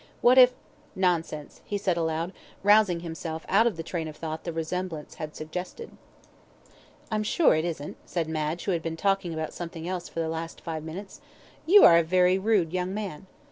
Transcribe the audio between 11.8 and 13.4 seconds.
are a very rude young man."